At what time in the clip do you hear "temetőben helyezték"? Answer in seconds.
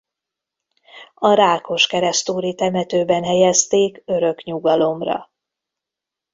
2.55-4.01